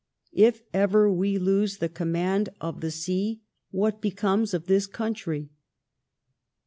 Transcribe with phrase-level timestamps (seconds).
[0.33, 5.51] If ever we lose the command of the sea, what becomes of this country